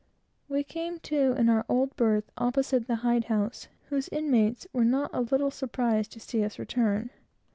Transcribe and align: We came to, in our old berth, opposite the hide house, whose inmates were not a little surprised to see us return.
We 0.49 0.63
came 0.63 0.97
to, 1.01 1.33
in 1.33 1.47
our 1.47 1.63
old 1.69 1.95
berth, 1.95 2.31
opposite 2.35 2.87
the 2.87 2.95
hide 3.05 3.25
house, 3.25 3.67
whose 3.89 4.09
inmates 4.09 4.65
were 4.73 4.83
not 4.83 5.11
a 5.13 5.21
little 5.21 5.51
surprised 5.51 6.11
to 6.13 6.19
see 6.19 6.43
us 6.43 6.57
return. 6.57 7.11